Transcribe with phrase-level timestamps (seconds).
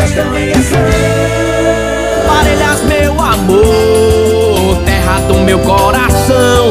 [0.00, 0.78] gestão em ação.
[2.26, 6.70] Parelhas, meu amor, terra do meu coração.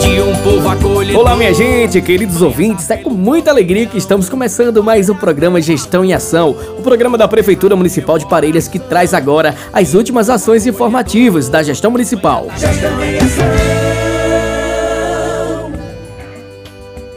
[0.00, 1.18] De um povo acolhido.
[1.18, 2.90] Olá, minha gente, queridos ouvintes.
[2.90, 7.16] É com muita alegria que estamos começando mais um programa Gestão em Ação, o programa
[7.16, 12.48] da Prefeitura Municipal de Parelhas que traz agora as últimas ações informativas da gestão municipal.
[12.56, 13.91] Gestão em Ação.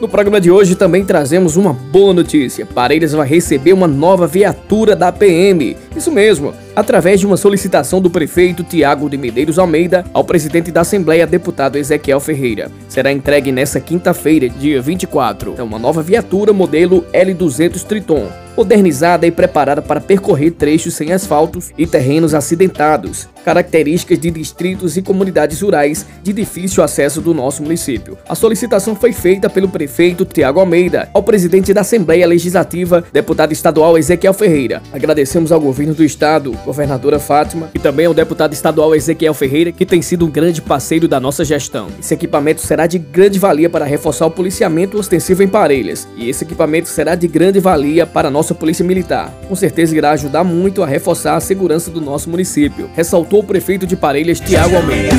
[0.02, 2.66] No programa de hoje também trazemos uma boa notícia.
[2.66, 5.78] Parelhas vai receber uma nova viatura da PM.
[5.96, 10.82] Isso mesmo, através de uma solicitação do prefeito Tiago de Medeiros Almeida ao presidente da
[10.82, 12.70] Assembleia, deputado Ezequiel Ferreira.
[12.90, 15.54] Será entregue nesta quinta-feira, dia 24.
[15.54, 21.72] Então, uma nova viatura modelo L200 Triton modernizada e preparada para percorrer trechos sem asfaltos
[21.78, 28.18] e terrenos acidentados, características de distritos e comunidades rurais de difícil acesso do nosso município.
[28.28, 34.00] A solicitação foi feita pelo prefeito Tiago Almeida ao presidente da Assembleia Legislativa, deputado estadual
[34.00, 34.82] Ezequiel Ferreira.
[34.92, 39.86] Agradecemos ao governo do estado, governadora Fátima, e também ao deputado estadual Ezequiel Ferreira, que
[39.86, 41.90] tem sido um grande parceiro da nossa gestão.
[42.00, 46.44] Esse equipamento será de grande valia para reforçar o policiamento ostensivo em Parelhas, e esse
[46.44, 49.32] equipamento será de grande valia para a nossa Polícia Militar.
[49.48, 53.86] Com certeza irá ajudar muito a reforçar a segurança do nosso município, ressaltou o prefeito
[53.86, 55.16] de Parelhas, Tiago Almeida.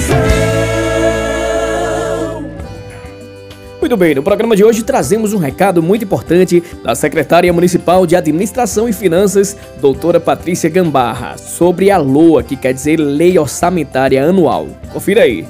[3.81, 8.17] Muito bem, no programa de hoje trazemos um recado muito importante da secretária municipal de
[8.17, 14.67] Administração e Finanças, doutora Patrícia Gambarra, sobre a LOA, que quer dizer Lei Orçamentária Anual.
[14.93, 15.47] Confira aí.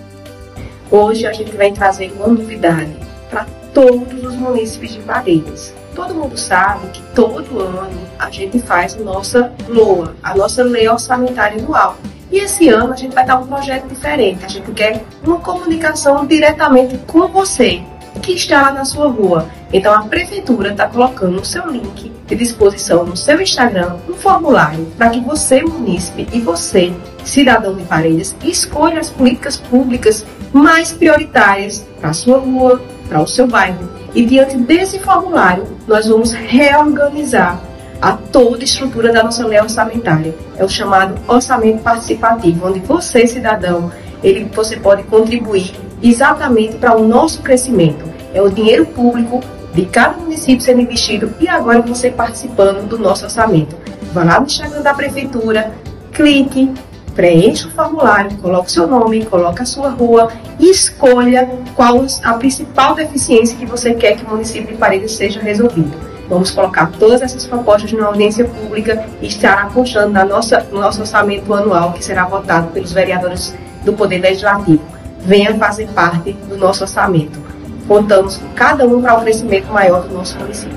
[0.90, 2.94] Hoje a gente vai trazer uma novidade
[3.30, 5.72] para todos os municípios de Parelhas.
[5.94, 10.86] Todo mundo sabe que todo ano a gente faz a nossa LOA, a nossa Lei
[10.86, 11.96] Orçamentária Anual.
[12.30, 14.44] E esse ano a gente vai dar um projeto diferente.
[14.44, 17.82] A gente quer uma comunicação diretamente com você,
[18.22, 19.48] que está na sua rua.
[19.72, 24.84] Então a prefeitura está colocando no seu link de disposição no seu Instagram um formulário
[24.96, 26.92] para que você, munícipe, e você,
[27.24, 33.26] cidadão de Paredes, escolha as políticas públicas mais prioritárias para a sua rua, para o
[33.28, 37.60] seu bairro e diante desse formulário, nós vamos reorganizar
[38.00, 40.34] a toda a estrutura da nossa lei orçamentária.
[40.56, 43.90] É o chamado orçamento participativo, onde você, cidadão,
[44.22, 48.04] ele, você pode contribuir exatamente para o nosso crescimento.
[48.34, 49.40] É o dinheiro público
[49.72, 53.76] de cada município sendo investido e agora você participando do nosso orçamento.
[54.12, 55.72] Vá lá no Instagram da Prefeitura,
[56.12, 56.72] clique,
[57.14, 62.94] preencha o formulário, coloque seu nome, coloque a sua rua e escolha qual a principal
[62.94, 66.05] deficiência que você quer que o município de Paredes seja resolvido.
[66.28, 71.00] Vamos colocar todas essas propostas na audiência pública e estará constando na nossa, no nosso
[71.00, 73.54] orçamento anual, que será votado pelos vereadores
[73.84, 74.82] do Poder Legislativo.
[75.20, 77.38] Venha fazer parte do nosso orçamento.
[77.86, 80.76] Contamos com cada um para o um crescimento maior do nosso município.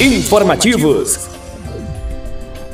[0.00, 1.28] Informativos.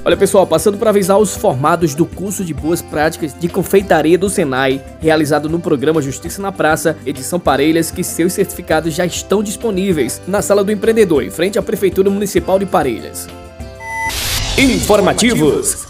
[0.04, 4.28] Olha pessoal, passando para avisar os formados do curso de Boas Práticas de Confeitaria do
[4.28, 10.20] Senai, realizado no programa Justiça na Praça, edição Parelhas, que seus certificados já estão disponíveis
[10.26, 13.28] na Sala do Empreendedor, em frente à Prefeitura Municipal de Parelhas.
[14.58, 15.86] Informativos.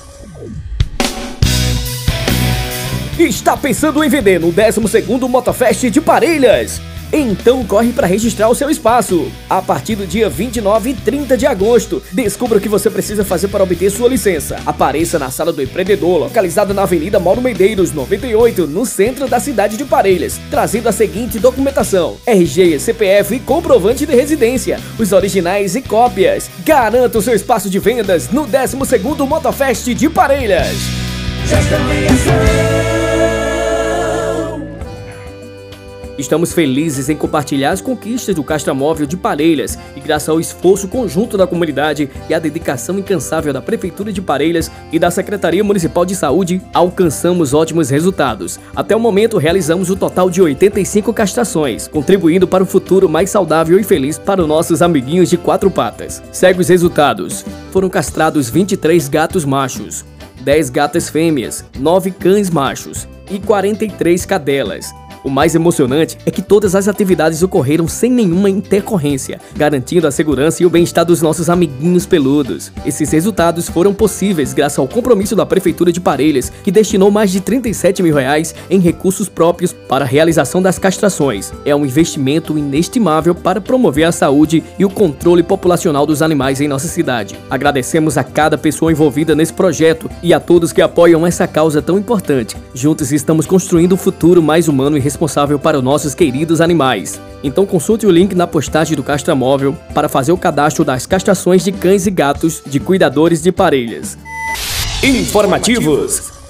[3.18, 6.82] Está pensando em vender no 12º Motofest de Parelhas?
[7.12, 9.30] Então corre para registrar o seu espaço.
[9.48, 13.48] A partir do dia 29 e 30 de agosto, descubra o que você precisa fazer
[13.48, 14.58] para obter sua licença.
[14.64, 19.76] Apareça na Sala do Empreendedor, localizada na Avenida Mauro Medeiros, 98, no centro da cidade
[19.76, 25.82] de Parelhas, trazendo a seguinte documentação: RG, CPF e comprovante de residência, os originais e
[25.82, 26.48] cópias.
[26.64, 30.76] Garanta o seu espaço de vendas no 12º Motofest de Parelhas.
[36.18, 41.38] Estamos felizes em compartilhar as conquistas do Castramóvel de Parelhas e graças ao esforço conjunto
[41.38, 46.14] da comunidade e à dedicação incansável da Prefeitura de Parelhas e da Secretaria Municipal de
[46.14, 48.60] Saúde, alcançamos ótimos resultados.
[48.76, 53.30] Até o momento realizamos o um total de 85 castrações, contribuindo para um futuro mais
[53.30, 56.22] saudável e feliz para os nossos amiguinhos de quatro patas.
[56.30, 57.44] Segue os resultados.
[57.70, 60.04] Foram castrados 23 gatos machos,
[60.42, 64.92] 10 gatas fêmeas, 9 cães machos e 43 cadelas.
[65.24, 70.62] O mais emocionante é que todas as atividades ocorreram sem nenhuma intercorrência, garantindo a segurança
[70.62, 72.72] e o bem-estar dos nossos amiguinhos peludos.
[72.84, 77.40] Esses resultados foram possíveis graças ao compromisso da Prefeitura de Parelhas, que destinou mais de
[77.40, 81.52] 37 mil reais em recursos próprios para a realização das castrações.
[81.64, 86.66] É um investimento inestimável para promover a saúde e o controle populacional dos animais em
[86.66, 87.38] nossa cidade.
[87.48, 91.96] Agradecemos a cada pessoa envolvida nesse projeto e a todos que apoiam essa causa tão
[91.96, 92.56] importante.
[92.74, 97.20] Juntos estamos construindo um futuro mais humano e responsável para os nossos queridos animais.
[97.44, 101.72] Então consulte o link na postagem do Castramóvel para fazer o cadastro das castrações de
[101.72, 104.16] cães e gatos de cuidadores de parelhas.
[105.02, 106.41] Informativos.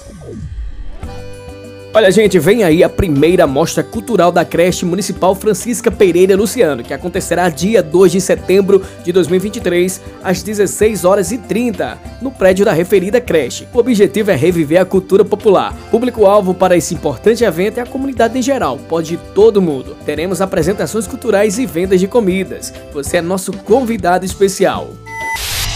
[1.95, 6.91] Olha, gente, vem aí a primeira mostra cultural da creche municipal Francisca Pereira Luciano, que
[6.91, 12.73] acontecerá dia 2 de setembro de 2023, às 16 horas e 30, no prédio da
[12.73, 13.67] referida creche.
[13.71, 15.77] O objetivo é reviver a cultura popular.
[15.91, 19.95] Público-alvo para esse importante evento é a comunidade em geral, pode ir todo mundo.
[20.03, 22.73] Teremos apresentações culturais e vendas de comidas.
[22.91, 24.89] Você é nosso convidado especial.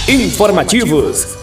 [0.10, 1.38] Informativos.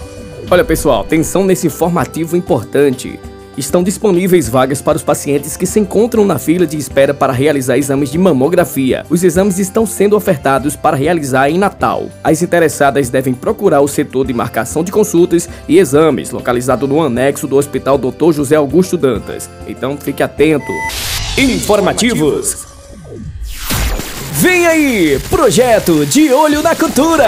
[0.51, 3.21] Olha, pessoal, atenção nesse informativo importante.
[3.57, 7.79] Estão disponíveis vagas para os pacientes que se encontram na fila de espera para realizar
[7.79, 9.07] exames de mamografia.
[9.09, 12.09] Os exames estão sendo ofertados para realizar em Natal.
[12.23, 17.47] As interessadas devem procurar o setor de marcação de consultas e exames, localizado no anexo
[17.47, 18.33] do Hospital Dr.
[18.33, 19.49] José Augusto Dantas.
[19.69, 20.73] Então fique atento.
[21.39, 22.67] Informativos.
[24.33, 27.25] Vem aí, projeto de olho na cultura.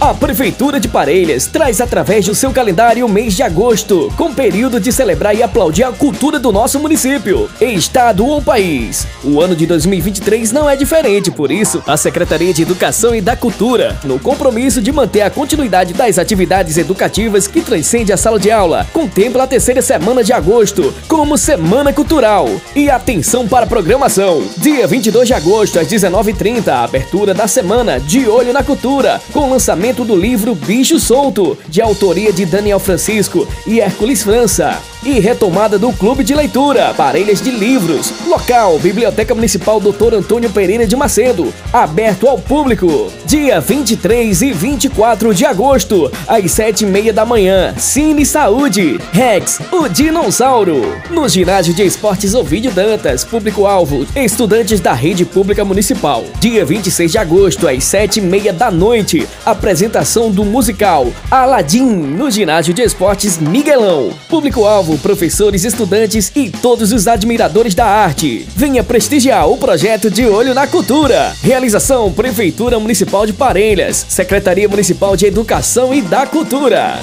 [0.00, 4.78] A Prefeitura de Parelhas traz através do seu calendário o mês de agosto, com período
[4.78, 9.08] de celebrar e aplaudir a cultura do nosso município, estado ou país.
[9.24, 13.34] O ano de 2023 não é diferente, por isso, a Secretaria de Educação e da
[13.34, 18.52] Cultura, no compromisso de manter a continuidade das atividades educativas que transcende a sala de
[18.52, 22.48] aula, contempla a terceira semana de agosto como Semana Cultural.
[22.72, 24.44] E atenção para a programação.
[24.58, 29.50] Dia 22 de agosto, às 19h30, a abertura da semana De Olho na Cultura, com
[29.50, 34.78] lançamento lançamento do livro Bicho Solto, de autoria de Daniel Francisco e Hércules França.
[35.04, 38.12] E retomada do Clube de Leitura, Parelhas de Livros.
[38.26, 40.14] Local, Biblioteca Municipal Dr.
[40.14, 41.54] Antônio Pereira de Macedo.
[41.72, 43.10] Aberto ao público.
[43.24, 47.74] Dia 23 e 24 de agosto, às 7h30 da manhã.
[47.78, 48.98] Cine Saúde.
[49.12, 50.96] Rex, o Dinossauro.
[51.10, 53.24] No Ginásio de Esportes Ovidio Dantas.
[53.24, 56.24] Público-alvo, estudantes da Rede Pública Municipal.
[56.40, 59.28] Dia 26 de agosto, às 7h30 da noite.
[59.46, 64.10] Apresentação do musical Aladim, no Ginásio de Esportes Miguelão.
[64.28, 68.46] Público-alvo, professores, estudantes e todos os admiradores da arte.
[68.56, 71.34] Venha prestigiar o projeto de Olho na Cultura.
[71.42, 77.00] Realização Prefeitura Municipal de Parelhas, Secretaria Municipal de Educação e da Cultura.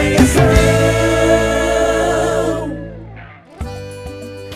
[0.00, 0.99] Em ação.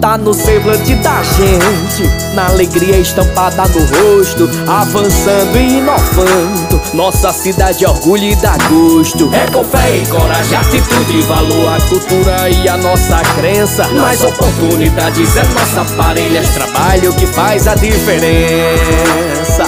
[0.00, 6.80] Tá no semblante da gente, na alegria estampada no rosto, avançando e inovando.
[6.94, 9.28] Nossa cidade é orgulho e dá gosto.
[9.34, 13.88] É com fé e coragem, atitude e valor, a cultura e a nossa crença.
[13.88, 19.64] Mais oportunidades é nossa parelhas, trabalho que faz a diferença.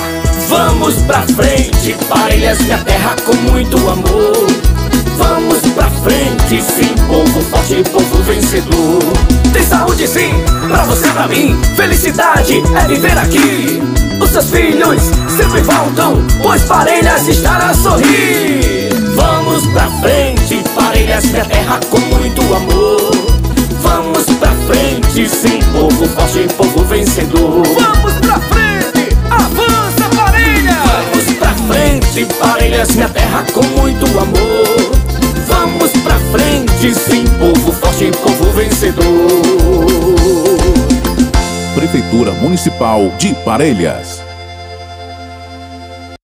[0.49, 4.64] Vamos pra frente, parelhas, minha terra com muito amor.
[6.05, 9.03] Vamos pra frente, sim, povo forte, povo vencedor.
[9.53, 10.33] Tem saúde sim,
[10.69, 11.59] pra você, pra mim.
[11.77, 13.83] Felicidade é viver aqui.
[14.21, 15.03] Os seus filhos
[15.35, 18.91] sempre voltam, pois Parelhas estará a sorrir.
[19.15, 23.11] Vamos pra frente, Parelhas, minha terra com muito amor.
[23.81, 27.63] Vamos pra frente, sim, povo forte, povo vencedor.
[27.63, 30.77] Vamos pra frente, avança, Parelhas!
[30.85, 33.24] Vamos pra frente, Parelhas, minha terra
[36.85, 39.05] frente, sim, povo forte, povo vencedor.
[41.75, 44.24] Prefeitura Municipal de Parelhas.